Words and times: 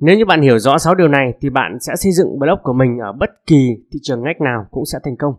Nếu 0.00 0.16
như 0.18 0.24
bạn 0.24 0.42
hiểu 0.42 0.58
rõ 0.58 0.78
6 0.78 0.94
điều 0.94 1.08
này 1.08 1.34
thì 1.40 1.50
bạn 1.50 1.78
sẽ 1.80 1.96
xây 1.96 2.12
dựng 2.12 2.38
blog 2.38 2.58
của 2.62 2.72
mình 2.72 2.98
ở 2.98 3.12
bất 3.12 3.30
kỳ 3.46 3.76
thị 3.92 3.98
trường 4.02 4.22
ngách 4.22 4.40
nào 4.40 4.66
cũng 4.70 4.84
sẽ 4.86 4.98
thành 5.04 5.16
công. 5.16 5.34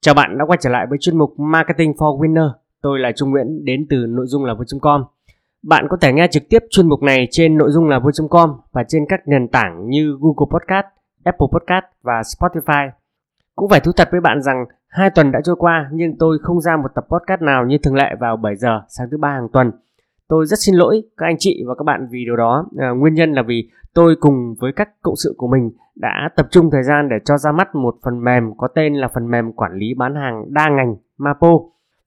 Chào 0.00 0.14
bạn 0.14 0.38
đã 0.38 0.44
quay 0.44 0.58
trở 0.62 0.70
lại 0.70 0.86
với 0.88 0.98
chuyên 0.98 1.18
mục 1.18 1.34
Marketing 1.40 1.92
for 1.92 2.20
Winner. 2.20 2.50
Tôi 2.82 2.98
là 2.98 3.12
Trung 3.16 3.30
Nguyễn 3.30 3.64
đến 3.64 3.86
từ 3.90 3.96
nội 4.08 4.26
dung 4.26 4.44
là 4.44 4.54
vui.com. 4.54 5.04
Bạn 5.62 5.86
có 5.90 5.96
thể 6.00 6.12
nghe 6.12 6.28
trực 6.30 6.48
tiếp 6.48 6.58
chuyên 6.70 6.88
mục 6.88 7.02
này 7.02 7.28
trên 7.30 7.58
nội 7.58 7.70
dung 7.70 7.88
là 7.88 7.98
vui.com 7.98 8.50
và 8.72 8.84
trên 8.88 9.04
các 9.08 9.20
nền 9.26 9.48
tảng 9.48 9.88
như 9.88 10.16
Google 10.20 10.50
Podcast, 10.50 10.86
Apple 11.24 11.46
Podcast 11.52 11.84
và 12.02 12.20
Spotify. 12.20 12.90
Cũng 13.56 13.68
phải 13.68 13.80
thú 13.80 13.92
thật 13.92 14.08
với 14.10 14.20
bạn 14.20 14.42
rằng 14.42 14.64
hai 14.88 15.10
tuần 15.10 15.32
đã 15.32 15.40
trôi 15.44 15.56
qua 15.58 15.88
nhưng 15.92 16.18
tôi 16.18 16.38
không 16.42 16.60
ra 16.60 16.76
một 16.76 16.88
tập 16.94 17.04
podcast 17.08 17.42
nào 17.42 17.66
như 17.66 17.78
thường 17.78 17.94
lệ 17.94 18.14
vào 18.20 18.36
7 18.36 18.56
giờ 18.56 18.80
sáng 18.88 19.08
thứ 19.10 19.16
ba 19.18 19.28
hàng 19.28 19.48
tuần. 19.52 19.70
Tôi 20.32 20.46
rất 20.46 20.58
xin 20.58 20.74
lỗi 20.74 21.02
các 21.16 21.26
anh 21.26 21.36
chị 21.38 21.64
và 21.66 21.74
các 21.74 21.84
bạn 21.84 22.06
vì 22.10 22.24
điều 22.24 22.36
đó. 22.36 22.66
À, 22.78 22.90
nguyên 22.90 23.14
nhân 23.14 23.32
là 23.32 23.42
vì 23.42 23.68
tôi 23.94 24.16
cùng 24.20 24.54
với 24.60 24.72
các 24.76 24.88
cộng 25.02 25.16
sự 25.16 25.34
của 25.36 25.48
mình 25.48 25.70
đã 25.94 26.28
tập 26.36 26.46
trung 26.50 26.70
thời 26.70 26.82
gian 26.82 27.08
để 27.08 27.16
cho 27.24 27.38
ra 27.38 27.52
mắt 27.52 27.74
một 27.74 27.94
phần 28.04 28.24
mềm 28.24 28.44
có 28.56 28.68
tên 28.74 28.94
là 28.94 29.08
phần 29.14 29.30
mềm 29.30 29.52
quản 29.52 29.72
lý 29.74 29.94
bán 29.96 30.14
hàng 30.14 30.44
đa 30.48 30.68
ngành 30.68 30.96
Mapo. 31.18 31.58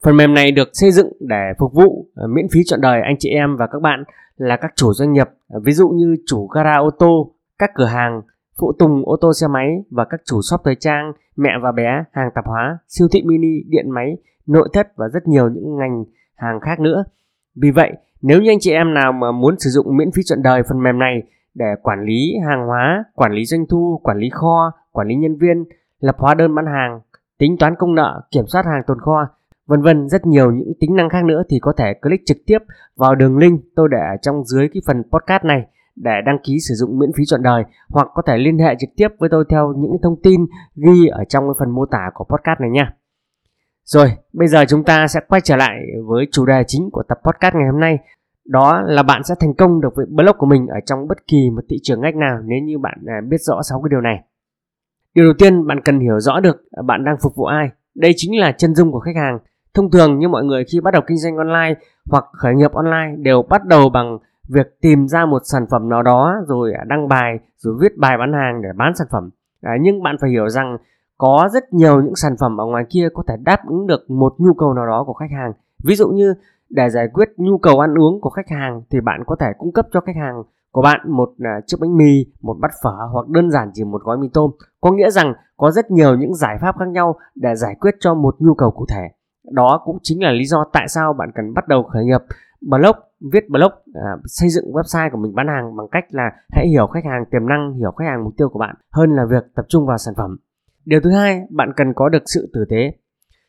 Phần 0.04 0.18
mềm 0.18 0.34
này 0.34 0.52
được 0.52 0.70
xây 0.74 0.92
dựng 0.92 1.08
để 1.20 1.54
phục 1.60 1.74
vụ 1.74 2.08
à, 2.16 2.24
miễn 2.30 2.46
phí 2.52 2.60
trọn 2.66 2.82
đời 2.82 3.02
anh 3.02 3.16
chị 3.20 3.30
em 3.30 3.58
và 3.58 3.68
các 3.68 3.82
bạn 3.82 4.04
là 4.38 4.58
các 4.58 4.72
chủ 4.76 4.94
doanh 4.94 5.14
nghiệp, 5.14 5.28
à, 5.50 5.58
ví 5.64 5.72
dụ 5.72 5.90
như 5.90 6.16
chủ 6.26 6.48
gara 6.48 6.78
ô 6.78 6.90
tô, 6.90 7.36
các 7.60 7.72
cửa 7.76 7.86
hàng, 7.86 8.22
phụ 8.60 8.72
tùng 8.80 9.06
ô 9.06 9.18
tô 9.22 9.34
xe 9.34 9.48
máy 9.48 9.84
và 9.92 10.06
các 10.06 10.22
chủ 10.26 10.42
shop 10.42 10.62
thời 10.64 10.76
trang, 10.76 11.12
mẹ 11.36 11.52
và 11.62 11.72
bé, 11.72 12.04
hàng 12.12 12.30
tạp 12.36 12.46
hóa, 12.46 12.78
siêu 12.88 13.08
thị 13.12 13.24
mini, 13.26 13.64
điện 13.70 13.90
máy, 13.90 14.18
nội 14.48 14.70
thất 14.74 14.88
và 14.96 15.08
rất 15.08 15.28
nhiều 15.28 15.50
những 15.50 15.78
ngành 15.78 16.04
hàng 16.36 16.60
khác 16.60 16.80
nữa. 16.80 17.04
Vì 17.56 17.72
vậy, 17.72 17.92
nếu 18.22 18.42
như 18.42 18.52
anh 18.52 18.60
chị 18.60 18.72
em 18.72 18.94
nào 18.94 19.12
mà 19.12 19.32
muốn 19.32 19.56
sử 19.60 19.70
dụng 19.70 19.98
miễn 19.98 20.12
phí 20.12 20.22
trọn 20.26 20.44
đời 20.44 20.64
phần 20.70 20.84
mềm 20.84 21.00
này 21.00 21.24
để 21.54 21.66
quản 21.84 22.06
lý 22.06 22.34
hàng 22.50 22.68
hóa, 22.68 23.04
quản 23.16 23.34
lý 23.34 23.46
doanh 23.46 23.66
thu, 23.66 24.00
quản 24.04 24.18
lý 24.18 24.30
kho, 24.30 24.72
quản 24.92 25.08
lý 25.08 25.16
nhân 25.16 25.38
viên, 25.38 25.66
lập 26.00 26.16
hóa 26.20 26.34
đơn 26.34 26.56
bán 26.56 26.66
hàng, 26.66 27.02
tính 27.38 27.58
toán 27.58 27.76
công 27.76 27.96
nợ, 27.96 28.22
kiểm 28.32 28.46
soát 28.48 28.66
hàng 28.66 28.82
tồn 28.88 29.00
kho, 29.00 29.28
vân 29.68 29.82
vân 29.82 30.10
rất 30.10 30.26
nhiều 30.26 30.52
những 30.52 30.74
tính 30.80 30.96
năng 30.96 31.10
khác 31.10 31.26
nữa 31.26 31.44
thì 31.50 31.60
có 31.62 31.74
thể 31.78 31.94
click 32.02 32.26
trực 32.26 32.38
tiếp 32.46 32.60
vào 32.96 33.16
đường 33.16 33.38
link 33.38 33.62
tôi 33.76 33.88
để 33.92 33.98
ở 33.98 34.18
trong 34.22 34.44
dưới 34.44 34.70
cái 34.74 34.82
phần 34.88 35.04
podcast 35.12 35.44
này 35.44 35.66
để 35.96 36.12
đăng 36.26 36.38
ký 36.44 36.60
sử 36.60 36.76
dụng 36.76 37.00
miễn 37.00 37.10
phí 37.18 37.26
trọn 37.26 37.44
đời 37.44 37.64
hoặc 37.90 38.08
có 38.14 38.22
thể 38.28 38.38
liên 38.38 38.60
hệ 38.60 38.76
trực 38.80 38.90
tiếp 38.96 39.08
với 39.20 39.30
tôi 39.30 39.46
theo 39.50 39.74
những 39.78 39.92
thông 40.04 40.22
tin 40.24 40.46
ghi 40.76 41.08
ở 41.08 41.24
trong 41.30 41.44
cái 41.48 41.56
phần 41.60 41.70
mô 41.70 41.86
tả 41.86 42.10
của 42.14 42.24
podcast 42.24 42.60
này 42.60 42.70
nha. 42.70 42.94
Rồi, 43.86 44.12
bây 44.34 44.48
giờ 44.48 44.66
chúng 44.68 44.84
ta 44.84 45.08
sẽ 45.08 45.20
quay 45.28 45.42
trở 45.42 45.56
lại 45.56 45.80
với 46.06 46.28
chủ 46.32 46.46
đề 46.46 46.64
chính 46.68 46.90
của 46.92 47.04
tập 47.10 47.18
podcast 47.24 47.56
ngày 47.56 47.68
hôm 47.72 47.80
nay 47.80 47.98
đó 48.46 48.82
là 48.82 49.04
bạn 49.04 49.24
sẽ 49.24 49.36
thành 49.40 49.54
công 49.54 49.82
được 49.82 49.90
với 49.96 50.06
blog 50.06 50.36
của 50.38 50.46
mình 50.46 50.68
ở 50.68 50.80
trong 50.86 51.08
bất 51.08 51.28
kỳ 51.28 51.50
một 51.50 51.62
thị 51.70 51.78
trường 51.84 52.02
ngách 52.02 52.16
nào 52.16 52.40
nếu 52.46 52.60
như 52.64 52.78
bạn 52.78 52.98
à, 53.08 53.22
biết 53.30 53.38
rõ 53.38 53.62
sáu 53.70 53.82
cái 53.82 53.90
điều 53.90 54.02
này. 54.02 54.24
Điều 55.16 55.26
đầu 55.26 55.34
tiên 55.40 55.68
bạn 55.68 55.82
cần 55.86 56.00
hiểu 56.00 56.20
rõ 56.20 56.40
được 56.40 56.58
bạn 56.86 57.04
đang 57.04 57.16
phục 57.22 57.36
vụ 57.36 57.46
ai. 57.46 57.70
Đây 57.96 58.12
chính 58.16 58.40
là 58.40 58.52
chân 58.52 58.76
dung 58.76 58.92
của 58.92 59.00
khách 59.00 59.16
hàng. 59.16 59.40
Thông 59.74 59.92
thường 59.92 60.20
như 60.20 60.28
mọi 60.28 60.44
người 60.44 60.64
khi 60.72 60.80
bắt 60.80 60.92
đầu 60.92 61.02
kinh 61.08 61.18
doanh 61.18 61.38
online 61.38 61.74
hoặc 62.10 62.26
khởi 62.32 62.56
nghiệp 62.56 62.72
online 62.72 63.16
đều 63.18 63.44
bắt 63.50 63.66
đầu 63.66 63.90
bằng 63.90 64.18
việc 64.50 64.82
tìm 64.82 65.08
ra 65.08 65.26
một 65.26 65.42
sản 65.46 65.66
phẩm 65.72 65.90
nào 65.90 66.04
đó 66.04 66.36
rồi 66.48 66.74
à, 66.74 66.84
đăng 66.88 67.08
bài 67.08 67.40
rồi 67.58 67.76
viết 67.82 67.98
bài 67.98 68.18
bán 68.18 68.34
hàng 68.34 68.62
để 68.62 68.70
bán 68.76 68.96
sản 68.96 69.08
phẩm. 69.12 69.30
À, 69.62 69.72
nhưng 69.82 70.04
bạn 70.04 70.16
phải 70.22 70.30
hiểu 70.30 70.50
rằng 70.50 70.78
có 71.18 71.50
rất 71.54 71.74
nhiều 71.74 72.02
những 72.02 72.16
sản 72.16 72.36
phẩm 72.40 72.62
ở 72.62 72.66
ngoài 72.66 72.84
kia 72.90 73.08
có 73.14 73.24
thể 73.28 73.36
đáp 73.42 73.60
ứng 73.68 73.88
được 73.88 74.10
một 74.10 74.34
nhu 74.38 74.54
cầu 74.54 74.74
nào 74.74 74.86
đó 74.86 75.04
của 75.08 75.14
khách 75.14 75.32
hàng. 75.32 75.54
Ví 75.84 75.96
dụ 75.96 76.10
như 76.10 76.34
để 76.70 76.90
giải 76.90 77.08
quyết 77.14 77.30
nhu 77.38 77.58
cầu 77.58 77.80
ăn 77.80 77.98
uống 77.98 78.22
của 78.22 78.30
khách 78.30 78.50
hàng 78.50 78.82
thì 78.90 79.02
bạn 79.02 79.24
có 79.28 79.36
thể 79.40 79.48
cung 79.58 79.72
cấp 79.72 79.86
cho 79.92 80.02
khách 80.02 80.16
hàng 80.16 80.44
của 80.72 80.82
bạn 80.82 81.00
một 81.12 81.30
à, 81.40 81.62
chiếc 81.68 81.78
bánh 81.82 81.98
mì, 81.98 82.26
một 82.42 82.58
bát 82.62 82.72
phở 82.84 82.96
hoặc 83.12 83.28
đơn 83.28 83.52
giản 83.52 83.72
chỉ 83.74 83.84
một 83.84 84.04
gói 84.04 84.18
mì 84.18 84.28
tôm. 84.34 84.52
Có 84.82 84.92
nghĩa 84.92 85.10
rằng 85.10 85.34
có 85.58 85.72
rất 85.72 85.92
nhiều 85.92 86.18
những 86.18 86.34
giải 86.34 86.58
pháp 86.62 86.76
khác 86.80 86.88
nhau 86.88 87.16
để 87.36 87.56
giải 87.56 87.76
quyết 87.80 87.96
cho 88.00 88.14
một 88.14 88.36
nhu 88.40 88.54
cầu 88.54 88.72
cụ 88.72 88.86
thể. 88.90 89.08
Đó 89.52 89.82
cũng 89.86 89.98
chính 90.04 90.24
là 90.24 90.32
lý 90.32 90.46
do 90.46 90.66
tại 90.74 90.88
sao 90.88 91.14
bạn 91.14 91.32
cần 91.36 91.54
bắt 91.54 91.68
đầu 91.68 91.84
khởi 91.84 92.06
nghiệp 92.06 92.22
blog, 92.62 92.96
viết 93.32 93.50
blog, 93.50 93.72
à, 93.94 94.18
xây 94.26 94.50
dựng 94.50 94.72
website 94.72 95.10
của 95.12 95.18
mình 95.18 95.36
bán 95.36 95.48
hàng 95.48 95.76
bằng 95.76 95.88
cách 95.92 96.06
là 96.10 96.32
hãy 96.52 96.68
hiểu 96.68 96.88
khách 96.88 97.06
hàng 97.06 97.26
tiềm 97.32 97.48
năng, 97.48 97.74
hiểu 97.74 97.92
khách 97.92 98.06
hàng 98.06 98.24
mục 98.24 98.34
tiêu 98.38 98.50
của 98.50 98.60
bạn 98.60 98.76
hơn 98.92 99.16
là 99.16 99.26
việc 99.26 99.44
tập 99.56 99.66
trung 99.70 99.86
vào 99.86 99.98
sản 99.98 100.14
phẩm. 100.18 100.38
Điều 100.86 101.00
thứ 101.04 101.12
hai, 101.12 101.42
bạn 101.50 101.70
cần 101.76 101.94
có 101.96 102.10
được 102.10 102.24
sự 102.26 102.50
tử 102.54 102.66
tế. 102.70 102.92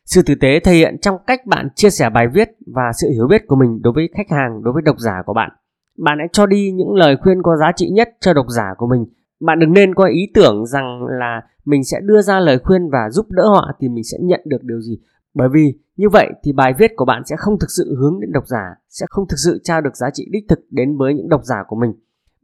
Sự 0.04 0.22
tử 0.22 0.34
tế 0.40 0.60
thể 0.60 0.72
hiện 0.72 0.98
trong 1.02 1.16
cách 1.26 1.46
bạn 1.46 1.68
chia 1.74 1.90
sẻ 1.90 2.10
bài 2.10 2.26
viết 2.34 2.48
và 2.74 2.82
sự 3.00 3.08
hiểu 3.14 3.26
biết 3.30 3.46
của 3.46 3.56
mình 3.56 3.80
đối 3.82 3.92
với 3.92 4.08
khách 4.16 4.30
hàng, 4.30 4.62
đối 4.62 4.72
với 4.72 4.82
độc 4.82 4.96
giả 4.98 5.22
của 5.26 5.34
bạn. 5.34 5.50
Bạn 5.98 6.18
hãy 6.18 6.28
cho 6.32 6.46
đi 6.46 6.72
những 6.72 6.94
lời 6.94 7.16
khuyên 7.22 7.42
có 7.42 7.56
giá 7.56 7.72
trị 7.76 7.90
nhất 7.90 8.08
cho 8.20 8.32
độc 8.34 8.46
giả 8.48 8.74
của 8.76 8.86
mình. 8.86 9.06
Bạn 9.40 9.58
đừng 9.58 9.72
nên 9.72 9.94
có 9.94 10.04
ý 10.04 10.30
tưởng 10.34 10.66
rằng 10.66 11.06
là 11.20 11.42
mình 11.64 11.84
sẽ 11.84 12.00
đưa 12.02 12.22
ra 12.22 12.40
lời 12.40 12.58
khuyên 12.58 12.90
và 12.92 13.10
giúp 13.10 13.26
đỡ 13.30 13.42
họ 13.48 13.70
thì 13.80 13.88
mình 13.88 14.04
sẽ 14.04 14.18
nhận 14.20 14.40
được 14.44 14.62
điều 14.62 14.80
gì. 14.80 14.98
Bởi 15.34 15.48
vì 15.52 15.78
như 15.96 16.08
vậy 16.08 16.30
thì 16.44 16.52
bài 16.52 16.74
viết 16.78 16.90
của 16.96 17.04
bạn 17.04 17.22
sẽ 17.26 17.36
không 17.38 17.58
thực 17.58 17.70
sự 17.76 17.96
hướng 17.98 18.20
đến 18.20 18.32
độc 18.32 18.44
giả, 18.46 18.74
sẽ 18.88 19.06
không 19.10 19.28
thực 19.28 19.36
sự 19.44 19.60
trao 19.64 19.80
được 19.80 19.96
giá 19.96 20.10
trị 20.12 20.28
đích 20.30 20.44
thực 20.48 20.58
đến 20.70 20.96
với 20.96 21.14
những 21.14 21.28
độc 21.28 21.40
giả 21.44 21.56
của 21.68 21.76
mình. 21.76 21.92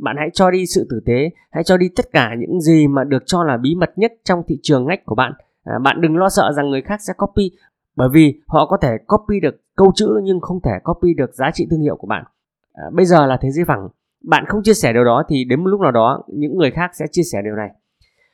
Bạn 0.02 0.16
hãy 0.18 0.30
cho 0.32 0.50
đi 0.50 0.66
sự 0.66 0.86
tử 0.90 1.00
tế, 1.06 1.30
hãy 1.50 1.64
cho 1.64 1.76
đi 1.76 1.88
tất 1.96 2.04
cả 2.12 2.34
những 2.38 2.60
gì 2.60 2.88
mà 2.88 3.04
được 3.04 3.22
cho 3.26 3.44
là 3.44 3.56
bí 3.56 3.74
mật 3.74 3.90
nhất 3.96 4.12
trong 4.24 4.42
thị 4.48 4.58
trường 4.62 4.86
ngách 4.86 5.04
của 5.04 5.14
bạn. 5.14 5.32
À, 5.64 5.78
bạn 5.78 6.00
đừng 6.00 6.16
lo 6.16 6.28
sợ 6.28 6.52
rằng 6.56 6.70
người 6.70 6.82
khác 6.82 7.00
sẽ 7.00 7.12
copy 7.16 7.50
bởi 7.96 8.08
vì 8.12 8.40
họ 8.46 8.66
có 8.66 8.76
thể 8.76 8.96
copy 9.06 9.40
được 9.40 9.60
câu 9.76 9.92
chữ 9.94 10.20
nhưng 10.22 10.40
không 10.40 10.60
thể 10.60 10.72
copy 10.84 11.14
được 11.14 11.34
giá 11.34 11.50
trị 11.54 11.66
thương 11.70 11.80
hiệu 11.80 11.96
của 11.96 12.06
bạn. 12.06 12.24
À, 12.72 12.84
bây 12.92 13.04
giờ 13.04 13.26
là 13.26 13.38
thế 13.40 13.50
giới 13.50 13.64
phẳng 13.64 13.88
bạn 14.24 14.44
không 14.48 14.62
chia 14.62 14.74
sẻ 14.74 14.92
điều 14.92 15.04
đó 15.04 15.22
thì 15.28 15.44
đến 15.44 15.60
một 15.60 15.66
lúc 15.66 15.80
nào 15.80 15.92
đó 15.92 16.22
những 16.28 16.56
người 16.56 16.70
khác 16.70 16.90
sẽ 16.94 17.06
chia 17.10 17.22
sẻ 17.22 17.42
điều 17.44 17.54
này. 17.54 17.70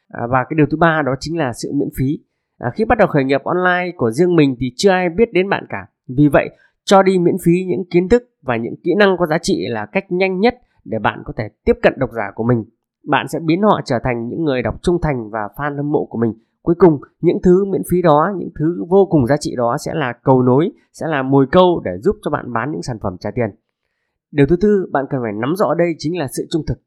À, 0.08 0.26
và 0.30 0.44
cái 0.48 0.54
điều 0.56 0.66
thứ 0.70 0.76
ba 0.76 1.02
đó 1.06 1.12
chính 1.20 1.38
là 1.38 1.52
sự 1.52 1.72
miễn 1.74 1.88
phí. 1.98 2.18
À, 2.58 2.70
khi 2.74 2.84
bắt 2.84 2.98
đầu 2.98 3.08
khởi 3.08 3.24
nghiệp 3.24 3.44
online 3.44 3.92
của 3.96 4.10
riêng 4.10 4.36
mình 4.36 4.56
thì 4.60 4.72
chưa 4.76 4.90
ai 4.90 5.08
biết 5.08 5.32
đến 5.32 5.48
bạn 5.48 5.64
cả. 5.68 5.86
Vì 6.08 6.28
vậy 6.28 6.50
cho 6.84 7.02
đi 7.02 7.18
miễn 7.18 7.36
phí 7.44 7.64
những 7.64 7.84
kiến 7.90 8.08
thức 8.08 8.22
và 8.42 8.56
những 8.56 8.74
kỹ 8.84 8.90
năng 8.98 9.16
có 9.18 9.26
giá 9.26 9.38
trị 9.38 9.66
là 9.68 9.86
cách 9.86 10.04
nhanh 10.12 10.40
nhất 10.40 10.58
để 10.88 10.98
bạn 10.98 11.22
có 11.24 11.32
thể 11.36 11.48
tiếp 11.64 11.72
cận 11.82 11.92
độc 11.96 12.10
giả 12.12 12.30
của 12.34 12.44
mình. 12.44 12.64
Bạn 13.06 13.28
sẽ 13.28 13.38
biến 13.38 13.62
họ 13.62 13.80
trở 13.84 13.98
thành 14.04 14.28
những 14.28 14.44
người 14.44 14.62
đọc 14.62 14.74
trung 14.82 14.98
thành 15.02 15.30
và 15.30 15.48
fan 15.56 15.76
hâm 15.76 15.92
mộ 15.92 16.04
của 16.04 16.18
mình. 16.18 16.34
Cuối 16.62 16.74
cùng, 16.78 17.00
những 17.20 17.38
thứ 17.42 17.64
miễn 17.64 17.82
phí 17.90 18.02
đó, 18.02 18.32
những 18.36 18.50
thứ 18.58 18.84
vô 18.88 19.06
cùng 19.10 19.26
giá 19.26 19.36
trị 19.40 19.54
đó 19.56 19.76
sẽ 19.78 19.94
là 19.94 20.12
cầu 20.22 20.42
nối, 20.42 20.70
sẽ 20.92 21.06
là 21.06 21.22
mồi 21.22 21.46
câu 21.52 21.82
để 21.84 21.90
giúp 21.98 22.16
cho 22.24 22.30
bạn 22.30 22.52
bán 22.52 22.72
những 22.72 22.82
sản 22.82 22.96
phẩm 23.02 23.16
trả 23.20 23.30
tiền. 23.30 23.50
Điều 24.30 24.46
thứ 24.46 24.56
tư, 24.56 24.88
bạn 24.92 25.04
cần 25.10 25.20
phải 25.22 25.32
nắm 25.32 25.56
rõ 25.56 25.74
đây 25.74 25.94
chính 25.98 26.18
là 26.18 26.26
sự 26.36 26.46
trung 26.50 26.62
thực. 26.66 26.78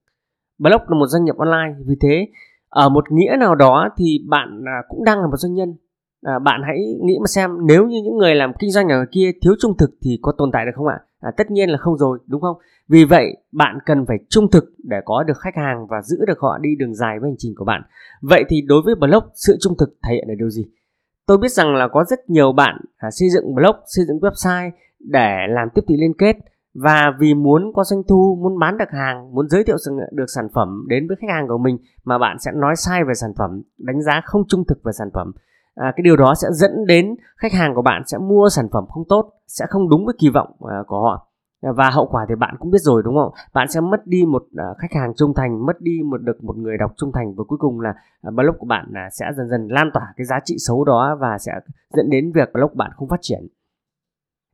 Blog 0.60 0.82
là 0.88 1.00
một 1.00 1.08
doanh 1.08 1.24
nghiệp 1.26 1.38
online, 1.38 1.76
vì 1.88 1.96
thế, 2.02 2.28
ở 2.70 2.90
một 2.90 3.12
nghĩa 3.12 3.36
nào 3.40 3.56
đó 3.56 3.90
thì 3.98 4.26
bạn 4.30 4.64
à, 4.66 4.82
cũng 4.90 5.04
đang 5.04 5.20
là 5.20 5.28
một 5.28 5.38
doanh 5.38 5.54
nhân 5.54 5.76
à, 6.22 6.40
bạn 6.40 6.62
hãy 6.66 6.78
nghĩ 7.02 7.18
mà 7.20 7.28
xem 7.28 7.68
nếu 7.68 7.88
như 7.88 8.02
những 8.04 8.18
người 8.18 8.36
làm 8.36 8.52
kinh 8.60 8.72
doanh 8.72 8.90
ở 8.90 9.06
kia 9.12 9.32
thiếu 9.42 9.54
trung 9.60 9.78
thực 9.78 9.92
thì 10.02 10.20
có 10.22 10.34
tồn 10.38 10.50
tại 10.54 10.66
được 10.66 10.72
không 10.76 10.88
ạ? 10.88 11.00
À, 11.20 11.32
tất 11.38 11.52
nhiên 11.52 11.70
là 11.70 11.78
không 11.78 11.98
rồi 11.98 12.20
đúng 12.28 12.42
không? 12.42 12.58
Vì 12.88 13.06
vậy 13.06 13.38
bạn 13.52 13.78
cần 13.86 14.06
phải 14.06 14.18
trung 14.30 14.52
thực 14.52 14.74
để 14.84 14.98
có 15.06 15.24
được 15.24 15.38
khách 15.38 15.56
hàng 15.56 15.88
và 15.90 16.02
giữ 16.02 16.18
được 16.28 16.40
họ 16.40 16.58
đi 16.58 16.70
đường 16.80 16.96
dài 16.96 17.20
với 17.20 17.30
hành 17.30 17.38
trình 17.38 17.54
của 17.56 17.66
bạn. 17.66 17.82
Vậy 18.22 18.44
thì 18.50 18.62
đối 18.62 18.82
với 18.86 18.96
blog 18.96 19.24
sự 19.34 19.58
trung 19.62 19.74
thực 19.80 19.90
thể 20.08 20.14
hiện 20.14 20.26
là 20.28 20.36
điều 20.38 20.50
gì? 20.50 20.66
Tôi 21.26 21.38
biết 21.38 21.52
rằng 21.52 21.76
là 21.76 21.88
có 21.88 22.04
rất 22.04 22.30
nhiều 22.30 22.52
bạn 22.52 22.82
à, 22.98 23.10
xây 23.12 23.30
dựng 23.30 23.56
blog 23.56 23.76
xây 23.86 24.06
dựng 24.06 24.20
website 24.20 24.72
để 25.00 25.38
làm 25.50 25.68
tiếp 25.76 25.82
thị 25.88 25.96
liên 25.98 26.14
kết 26.18 26.36
và 26.74 27.14
vì 27.20 27.34
muốn 27.34 27.72
có 27.74 27.84
doanh 27.84 28.04
thu 28.08 28.40
muốn 28.42 28.60
bán 28.60 28.78
được 28.78 28.90
hàng 28.92 29.36
muốn 29.36 29.50
giới 29.50 29.64
thiệu 29.64 29.78
được 30.12 30.26
sản 30.36 30.48
phẩm 30.54 30.86
đến 30.88 31.08
với 31.08 31.18
khách 31.22 31.34
hàng 31.34 31.48
của 31.48 31.58
mình 31.58 31.78
mà 32.04 32.18
bạn 32.18 32.38
sẽ 32.40 32.52
nói 32.56 32.76
sai 32.76 33.04
về 33.04 33.14
sản 33.14 33.32
phẩm 33.38 33.62
đánh 33.78 34.02
giá 34.02 34.22
không 34.26 34.44
trung 34.48 34.64
thực 34.68 34.84
về 34.84 34.92
sản 35.00 35.08
phẩm 35.14 35.32
à, 35.76 35.94
cái 35.96 36.02
điều 36.04 36.16
đó 36.16 36.34
sẽ 36.36 36.48
dẫn 36.52 36.86
đến 36.86 37.16
khách 37.38 37.54
hàng 37.54 37.76
của 37.76 37.82
bạn 37.82 38.04
sẽ 38.06 38.18
mua 38.18 38.50
sản 38.50 38.68
phẩm 38.72 38.86
không 38.90 39.04
tốt 39.10 39.32
sẽ 39.48 39.66
không 39.70 39.90
đúng 39.90 40.06
với 40.06 40.16
kỳ 40.20 40.30
vọng 40.30 40.52
à, 40.70 40.78
của 40.88 41.02
họ. 41.02 41.28
À, 41.62 41.72
và 41.72 41.90
hậu 41.90 42.08
quả 42.08 42.26
thì 42.30 42.36
bạn 42.36 42.56
cũng 42.60 42.72
biết 42.72 42.82
rồi 42.82 43.02
đúng 43.06 43.16
không? 43.16 43.34
Bạn 43.54 43.68
sẽ 43.68 43.82
mất 43.82 44.08
đi 44.08 44.26
một 44.26 44.44
à, 44.58 44.66
khách 44.78 44.94
hàng 44.94 45.14
trung 45.16 45.34
thành 45.36 45.66
mất 45.66 45.82
đi 45.82 46.02
một 46.06 46.22
được 46.22 46.44
một 46.44 46.58
người 46.58 46.78
đọc 46.78 46.92
trung 46.98 47.12
thành 47.14 47.36
và 47.36 47.44
cuối 47.48 47.58
cùng 47.58 47.80
là 47.80 47.94
à, 48.22 48.32
blog 48.32 48.56
của 48.60 48.66
bạn 48.66 48.92
à, 48.94 49.10
sẽ 49.12 49.26
dần 49.38 49.50
dần 49.50 49.68
lan 49.68 49.90
tỏa 49.94 50.14
cái 50.18 50.26
giá 50.26 50.40
trị 50.46 50.56
xấu 50.60 50.84
đó 50.84 51.18
và 51.20 51.38
sẽ 51.38 51.52
dẫn 51.90 52.10
đến 52.10 52.32
việc 52.32 52.50
blog 52.54 52.72
bạn 52.78 52.92
không 52.96 53.10
phát 53.10 53.20
triển. 53.22 53.48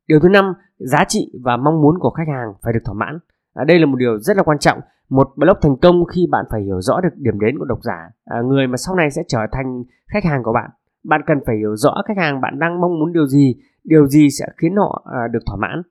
Điều 0.08 0.20
thứ 0.20 0.28
năm 0.28 0.54
giá 0.78 1.04
trị 1.08 1.32
và 1.44 1.56
mong 1.56 1.82
muốn 1.82 1.98
của 1.98 2.10
khách 2.10 2.28
hàng 2.28 2.52
phải 2.62 2.72
được 2.72 2.80
thỏa 2.84 2.94
mãn. 2.94 3.18
À, 3.54 3.64
đây 3.64 3.78
là 3.78 3.86
một 3.86 3.96
điều 3.96 4.18
rất 4.18 4.36
là 4.36 4.42
quan 4.42 4.58
trọng. 4.58 4.80
Một 5.08 5.28
blog 5.36 5.56
thành 5.62 5.76
công 5.76 6.04
khi 6.04 6.26
bạn 6.30 6.44
phải 6.50 6.62
hiểu 6.62 6.80
rõ 6.80 7.00
được 7.00 7.16
điểm 7.16 7.40
đến 7.40 7.58
của 7.58 7.64
độc 7.64 7.78
giả 7.82 8.10
à, 8.24 8.40
người 8.40 8.66
mà 8.66 8.76
sau 8.76 8.94
này 8.94 9.10
sẽ 9.10 9.22
trở 9.28 9.38
thành 9.52 9.84
khách 10.06 10.24
hàng 10.24 10.42
của 10.42 10.52
bạn 10.52 10.70
bạn 11.04 11.20
cần 11.26 11.38
phải 11.46 11.56
hiểu 11.56 11.76
rõ 11.76 11.94
khách 12.06 12.16
hàng 12.16 12.40
bạn 12.40 12.58
đang 12.58 12.80
mong 12.80 12.98
muốn 12.98 13.12
điều 13.12 13.26
gì 13.26 13.56
điều 13.84 14.06
gì 14.06 14.30
sẽ 14.30 14.46
khiến 14.56 14.76
họ 14.76 15.04
à, 15.12 15.28
được 15.32 15.38
thỏa 15.46 15.56
mãn. 15.56 15.82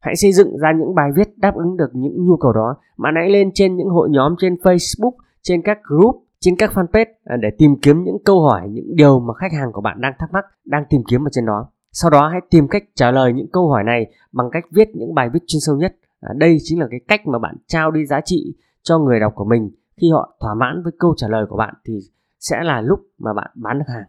Hãy 0.00 0.16
xây 0.16 0.32
dựng 0.32 0.58
ra 0.58 0.72
những 0.78 0.94
bài 0.94 1.10
viết 1.16 1.28
đáp 1.36 1.54
ứng 1.54 1.76
được 1.76 1.90
những 1.92 2.26
nhu 2.26 2.36
cầu 2.36 2.52
đó. 2.52 2.76
Bạn 2.98 3.14
hãy 3.16 3.30
lên 3.30 3.50
trên 3.54 3.76
những 3.76 3.88
hội 3.88 4.08
nhóm 4.10 4.34
trên 4.38 4.54
facebook 4.54 5.12
trên 5.42 5.62
các 5.62 5.78
group 5.82 6.24
trên 6.40 6.56
các 6.56 6.70
fanpage 6.74 7.12
à, 7.24 7.36
để 7.36 7.48
tìm 7.58 7.76
kiếm 7.82 8.04
những 8.04 8.16
câu 8.24 8.42
hỏi 8.42 8.68
những 8.70 8.96
điều 8.96 9.20
mà 9.20 9.34
khách 9.34 9.52
hàng 9.52 9.72
của 9.72 9.80
bạn 9.80 10.00
đang 10.00 10.12
thắc 10.18 10.32
mắc 10.32 10.44
đang 10.64 10.84
tìm 10.90 11.02
kiếm 11.08 11.26
ở 11.26 11.30
trên 11.32 11.46
đó. 11.46 11.68
Sau 11.92 12.10
đó 12.10 12.28
hãy 12.28 12.40
tìm 12.50 12.68
cách 12.68 12.82
trả 12.94 13.10
lời 13.10 13.32
những 13.32 13.50
câu 13.52 13.68
hỏi 13.68 13.84
này 13.84 14.12
bằng 14.32 14.50
cách 14.52 14.64
viết 14.70 14.88
những 14.94 15.14
bài 15.14 15.30
viết 15.32 15.40
chuyên 15.46 15.60
sâu 15.60 15.76
nhất. 15.76 15.96
À, 16.20 16.30
đây 16.36 16.56
chính 16.62 16.80
là 16.80 16.86
cái 16.90 17.00
cách 17.08 17.26
mà 17.26 17.38
bạn 17.38 17.56
trao 17.66 17.90
đi 17.90 18.06
giá 18.06 18.20
trị 18.24 18.54
cho 18.82 18.98
người 18.98 19.20
đọc 19.20 19.32
của 19.34 19.44
mình. 19.44 19.70
Khi 20.00 20.10
họ 20.10 20.36
thỏa 20.40 20.54
mãn 20.54 20.82
với 20.82 20.92
câu 20.98 21.14
trả 21.16 21.28
lời 21.28 21.46
của 21.48 21.56
bạn 21.56 21.74
thì 21.84 21.98
sẽ 22.40 22.62
là 22.62 22.80
lúc 22.80 23.00
mà 23.18 23.32
bạn 23.32 23.50
bán 23.54 23.78
được 23.78 23.84
hàng 23.88 24.04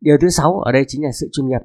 điều 0.00 0.16
thứ 0.20 0.28
sáu 0.28 0.60
ở 0.60 0.72
đây 0.72 0.84
chính 0.88 1.04
là 1.04 1.10
sự 1.12 1.28
chuyên 1.32 1.48
nghiệp 1.48 1.60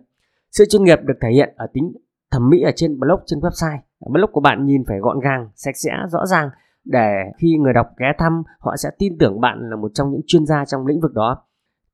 sự 0.51 0.65
chuyên 0.69 0.83
nghiệp 0.83 0.99
được 1.03 1.13
thể 1.21 1.29
hiện 1.31 1.53
ở 1.57 1.67
tính 1.73 1.93
thẩm 2.31 2.49
mỹ 2.49 2.61
ở 2.61 2.71
trên 2.75 2.99
blog 2.99 3.19
trên 3.25 3.39
website 3.39 3.77
blog 3.99 4.31
của 4.31 4.41
bạn 4.41 4.65
nhìn 4.65 4.83
phải 4.87 4.99
gọn 4.99 5.19
gàng 5.19 5.49
sạch 5.55 5.77
sẽ 5.77 5.91
rõ 6.11 6.25
ràng 6.25 6.49
để 6.85 7.11
khi 7.37 7.57
người 7.57 7.73
đọc 7.73 7.87
ghé 7.97 8.07
thăm 8.17 8.43
họ 8.59 8.75
sẽ 8.77 8.89
tin 8.97 9.17
tưởng 9.17 9.41
bạn 9.41 9.69
là 9.69 9.75
một 9.75 9.91
trong 9.93 10.11
những 10.11 10.21
chuyên 10.27 10.45
gia 10.45 10.65
trong 10.65 10.85
lĩnh 10.85 11.01
vực 11.01 11.13
đó 11.13 11.45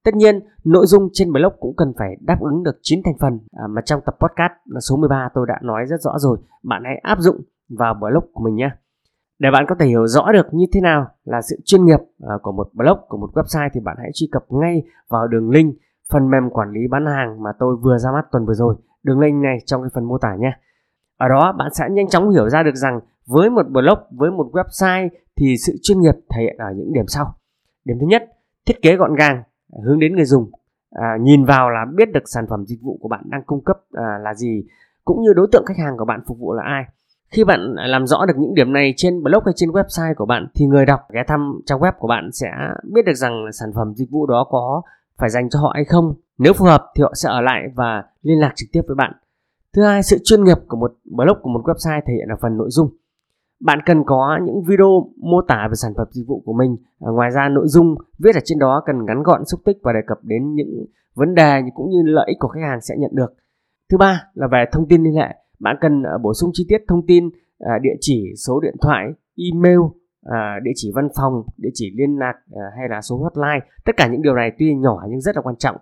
Tất 0.03 0.15
nhiên, 0.15 0.39
nội 0.63 0.85
dung 0.85 1.09
trên 1.13 1.31
blog 1.31 1.53
cũng 1.59 1.75
cần 1.77 1.93
phải 1.97 2.17
đáp 2.21 2.37
ứng 2.41 2.63
được 2.63 2.79
9 2.81 3.01
thành 3.05 3.17
phần 3.19 3.39
à, 3.51 3.63
mà 3.69 3.81
trong 3.81 4.01
tập 4.05 4.15
podcast 4.19 4.51
số 4.89 4.97
13 4.97 5.29
tôi 5.33 5.45
đã 5.47 5.59
nói 5.61 5.85
rất 5.85 6.01
rõ 6.01 6.11
rồi. 6.17 6.37
Bạn 6.63 6.81
hãy 6.85 6.97
áp 7.03 7.19
dụng 7.19 7.41
vào 7.69 7.93
blog 7.93 8.23
của 8.33 8.43
mình 8.43 8.55
nhé. 8.55 8.69
Để 9.39 9.49
bạn 9.53 9.65
có 9.69 9.75
thể 9.79 9.87
hiểu 9.87 10.07
rõ 10.07 10.31
được 10.31 10.47
như 10.51 10.65
thế 10.73 10.81
nào 10.81 11.07
là 11.23 11.41
sự 11.49 11.59
chuyên 11.65 11.85
nghiệp 11.85 11.99
à, 12.19 12.33
của 12.41 12.51
một 12.51 12.69
blog, 12.73 12.97
của 13.07 13.17
một 13.17 13.29
website 13.33 13.69
thì 13.73 13.79
bạn 13.79 13.97
hãy 13.99 14.11
truy 14.13 14.29
cập 14.31 14.45
ngay 14.49 14.83
vào 15.09 15.27
đường 15.27 15.49
link 15.49 15.75
phần 16.11 16.29
mềm 16.29 16.49
quản 16.49 16.71
lý 16.71 16.87
bán 16.87 17.05
hàng 17.05 17.43
mà 17.43 17.49
tôi 17.59 17.75
vừa 17.75 17.97
ra 17.97 18.11
mắt 18.11 18.25
tuần 18.31 18.45
vừa 18.45 18.53
rồi. 18.53 18.75
Đường 19.03 19.19
link 19.19 19.43
này 19.43 19.57
trong 19.65 19.81
cái 19.81 19.89
phần 19.93 20.03
mô 20.03 20.17
tả 20.17 20.35
nhé. 20.35 20.51
Ở 21.17 21.27
đó 21.27 21.51
bạn 21.57 21.73
sẽ 21.73 21.89
nhanh 21.91 22.07
chóng 22.07 22.29
hiểu 22.29 22.49
ra 22.49 22.63
được 22.63 22.75
rằng 22.75 22.99
với 23.27 23.49
một 23.49 23.69
blog, 23.69 23.99
với 24.11 24.31
một 24.31 24.49
website 24.51 25.09
thì 25.35 25.55
sự 25.57 25.73
chuyên 25.81 26.01
nghiệp 26.01 26.15
thể 26.29 26.41
hiện 26.41 26.57
ở 26.57 26.73
những 26.75 26.93
điểm 26.93 27.05
sau. 27.07 27.33
Điểm 27.85 27.97
thứ 27.99 28.07
nhất, 28.07 28.23
thiết 28.65 28.81
kế 28.81 28.95
gọn 28.95 29.15
gàng, 29.15 29.43
hướng 29.85 29.99
đến 29.99 30.15
người 30.15 30.25
dùng. 30.25 30.51
À, 30.91 31.17
nhìn 31.21 31.45
vào 31.45 31.69
là 31.69 31.85
biết 31.95 32.11
được 32.13 32.23
sản 32.25 32.45
phẩm 32.49 32.65
dịch 32.65 32.81
vụ 32.81 32.97
của 33.01 33.07
bạn 33.07 33.21
đang 33.25 33.43
cung 33.43 33.63
cấp 33.63 33.77
à, 33.93 34.17
là 34.21 34.33
gì, 34.33 34.63
cũng 35.05 35.21
như 35.21 35.33
đối 35.33 35.47
tượng 35.51 35.65
khách 35.65 35.77
hàng 35.77 35.97
của 35.97 36.05
bạn 36.05 36.21
phục 36.27 36.39
vụ 36.39 36.53
là 36.53 36.63
ai. 36.63 36.83
Khi 37.29 37.43
bạn 37.43 37.75
làm 37.77 38.07
rõ 38.07 38.25
được 38.25 38.33
những 38.37 38.53
điểm 38.53 38.73
này 38.73 38.93
trên 38.97 39.23
blog 39.23 39.43
hay 39.45 39.53
trên 39.55 39.69
website 39.69 40.13
của 40.15 40.25
bạn 40.25 40.47
thì 40.55 40.65
người 40.65 40.85
đọc 40.85 40.99
ghé 41.13 41.23
thăm 41.27 41.61
trang 41.65 41.79
web 41.79 41.91
của 41.99 42.07
bạn 42.07 42.29
sẽ 42.33 42.47
biết 42.93 43.05
được 43.05 43.13
rằng 43.13 43.45
sản 43.51 43.69
phẩm 43.75 43.93
dịch 43.95 44.09
vụ 44.11 44.25
đó 44.25 44.47
có 44.49 44.81
phải 45.21 45.29
dành 45.29 45.49
cho 45.49 45.59
họ 45.59 45.71
hay 45.75 45.85
không. 45.85 46.13
Nếu 46.37 46.53
phù 46.53 46.65
hợp 46.65 46.83
thì 46.95 47.01
họ 47.03 47.13
sẽ 47.15 47.29
ở 47.29 47.41
lại 47.41 47.61
và 47.75 48.03
liên 48.21 48.39
lạc 48.39 48.53
trực 48.55 48.69
tiếp 48.71 48.81
với 48.87 48.95
bạn. 48.95 49.13
Thứ 49.73 49.83
hai, 49.83 50.03
sự 50.03 50.17
chuyên 50.23 50.43
nghiệp 50.43 50.57
của 50.67 50.77
một 50.77 50.91
blog 51.05 51.37
của 51.41 51.49
một 51.49 51.61
website 51.63 52.01
thể 52.07 52.13
hiện 52.13 52.27
ở 52.29 52.35
phần 52.41 52.57
nội 52.57 52.67
dung. 52.69 52.89
Bạn 53.59 53.79
cần 53.85 54.03
có 54.05 54.39
những 54.45 54.63
video 54.63 55.09
mô 55.17 55.41
tả 55.47 55.67
về 55.69 55.75
sản 55.75 55.93
phẩm 55.97 56.07
dịch 56.11 56.27
vụ 56.27 56.43
của 56.45 56.53
mình. 56.53 56.77
À, 56.99 57.09
ngoài 57.11 57.31
ra 57.31 57.49
nội 57.49 57.67
dung 57.67 57.95
viết 58.19 58.35
ở 58.35 58.41
trên 58.45 58.59
đó 58.59 58.83
cần 58.85 59.05
ngắn 59.05 59.23
gọn 59.23 59.45
xúc 59.45 59.59
tích 59.65 59.77
và 59.83 59.93
đề 59.93 59.99
cập 60.07 60.17
đến 60.23 60.55
những 60.55 60.85
vấn 61.15 61.35
đề 61.35 61.61
cũng 61.75 61.89
như 61.89 62.01
lợi 62.05 62.25
ích 62.27 62.37
của 62.39 62.47
khách 62.47 62.61
hàng 62.69 62.81
sẽ 62.81 62.95
nhận 62.97 63.11
được. 63.13 63.33
Thứ 63.91 63.97
ba 63.97 64.23
là 64.33 64.47
về 64.51 64.65
thông 64.71 64.87
tin 64.87 65.03
liên 65.03 65.15
hệ. 65.15 65.35
Bạn 65.59 65.75
cần 65.81 66.03
ờ, 66.03 66.17
bổ 66.17 66.33
sung 66.33 66.49
chi 66.53 66.65
tiết 66.69 66.81
thông 66.87 67.05
tin 67.07 67.29
ờ, 67.59 67.71
địa 67.81 67.95
chỉ, 67.99 68.33
số 68.47 68.59
điện 68.59 68.75
thoại, 68.81 69.05
email, 69.51 69.79
À, 70.23 70.59
địa 70.63 70.71
chỉ 70.75 70.91
văn 70.95 71.07
phòng, 71.17 71.43
địa 71.57 71.69
chỉ 71.73 71.91
liên 71.97 72.19
lạc 72.19 72.33
à, 72.55 72.63
hay 72.77 72.89
là 72.89 73.01
số 73.01 73.17
hotline. 73.17 73.65
Tất 73.85 73.91
cả 73.97 74.07
những 74.07 74.21
điều 74.21 74.35
này 74.35 74.51
tuy 74.59 74.75
nhỏ 74.75 74.99
nhưng 75.09 75.21
rất 75.21 75.35
là 75.35 75.41
quan 75.41 75.55
trọng 75.55 75.75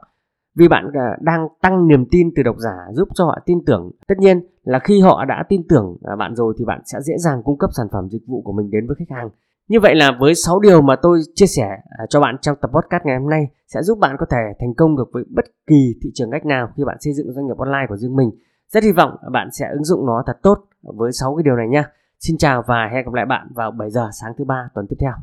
vì 0.56 0.68
bạn 0.68 0.92
à, 0.94 1.18
đang 1.22 1.48
tăng 1.62 1.88
niềm 1.88 2.06
tin 2.12 2.30
từ 2.36 2.44
độc 2.44 2.56
giả 2.60 2.76
giúp 2.94 3.08
cho 3.14 3.26
họ 3.26 3.40
tin 3.46 3.66
tưởng 3.66 3.92
tất 4.08 4.16
nhiên 4.20 4.42
là 4.64 4.80
khi 4.80 5.02
họ 5.02 5.26
đã 5.26 5.44
tin 5.50 5.62
tưởng 5.70 5.98
à, 6.04 6.16
bạn 6.16 6.36
rồi 6.36 6.54
thì 6.60 6.66
bạn 6.66 6.82
sẽ 6.86 7.02
dễ 7.02 7.14
dàng 7.18 7.44
cung 7.44 7.58
cấp 7.58 7.70
sản 7.78 7.88
phẩm 7.92 8.10
dịch 8.10 8.22
vụ 8.28 8.42
của 8.42 8.52
mình 8.52 8.70
đến 8.72 8.88
với 8.88 8.96
khách 9.00 9.16
hàng 9.16 9.30
như 9.70 9.80
vậy 9.80 9.96
là 9.96 10.18
với 10.20 10.36
6 10.36 10.60
điều 10.60 10.82
mà 10.82 10.96
tôi 11.02 11.20
chia 11.36 11.46
sẻ 11.46 11.68
à, 11.90 12.06
cho 12.10 12.22
bạn 12.22 12.36
trong 12.42 12.58
tập 12.62 12.72
podcast 12.74 13.04
ngày 13.06 13.18
hôm 13.20 13.30
nay 13.30 13.48
sẽ 13.68 13.82
giúp 13.82 14.00
bạn 14.00 14.16
có 14.20 14.26
thể 14.32 14.38
thành 14.60 14.74
công 14.74 14.98
được 14.98 15.10
với 15.14 15.24
bất 15.36 15.46
kỳ 15.68 15.96
thị 16.04 16.10
trường 16.14 16.30
ngách 16.30 16.46
nào 16.46 16.70
khi 16.78 16.84
bạn 16.84 16.98
xây 17.00 17.14
dựng 17.14 17.34
doanh 17.34 17.48
nghiệp 17.48 17.58
online 17.58 17.86
của 17.90 17.98
riêng 17.98 18.16
mình. 18.16 18.30
Rất 18.68 18.84
hy 18.84 18.92
vọng 18.92 19.16
bạn 19.32 19.50
sẽ 19.52 19.66
ứng 19.72 19.84
dụng 19.84 20.06
nó 20.06 20.24
thật 20.26 20.38
tốt 20.44 20.58
với 20.82 21.12
6 21.12 21.36
cái 21.36 21.44
điều 21.44 21.56
này 21.56 21.68
nhé. 21.68 21.84
Xin 22.20 22.38
chào 22.38 22.64
và 22.68 22.90
hẹn 22.94 23.06
gặp 23.06 23.14
lại 23.14 23.26
bạn 23.26 23.48
vào 23.56 23.72
7 23.72 23.90
giờ 23.90 24.10
sáng 24.14 24.34
thứ 24.38 24.46
ba 24.46 24.70
tuần 24.74 24.86
tiếp 24.90 24.96
theo. 25.00 25.14